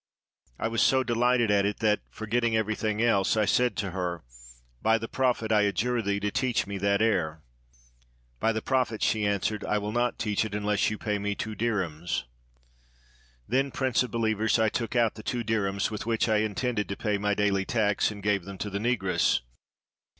[0.57, 4.23] I was so delighted at it that, forgetting everything else, I said to her:
[4.81, 7.43] "By the Prophet, I adjure thee to teach me that air."
[8.39, 11.53] "By the Prophet," she answered," I will not teach it unless you pay me two
[11.53, 12.23] dirhems."
[13.47, 16.89] '"Then, Prince of Behevers, I took out the two dirhems, with which I had intended
[16.89, 19.41] to pay my daily tax, and gave them to the Negress.